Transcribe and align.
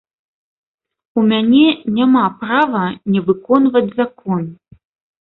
У 1.19 1.25
мяне 1.33 1.61
няма 1.99 2.25
права 2.41 2.83
не 3.13 3.27
выконваць 3.31 3.87
закон. 4.03 4.39